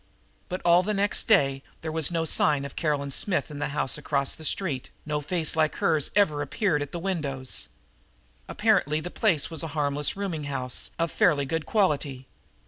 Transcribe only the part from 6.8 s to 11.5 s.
at the windows. Apparently the place was a harmless rooming house of fairly